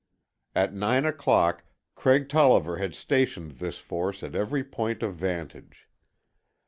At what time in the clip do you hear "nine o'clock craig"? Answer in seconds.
0.73-2.27